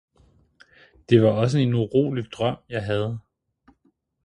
det 1.09 1.21
var 1.23 1.29
også 1.31 1.57
en 1.57 1.73
urolig 1.73 2.25
drøm 2.31 2.57
jeg 2.69 2.85
havde. 2.85 3.19